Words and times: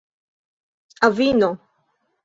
avino 1.07 1.51